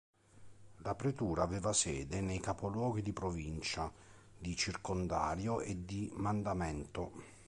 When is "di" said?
3.03-3.13, 4.35-4.55, 5.85-6.11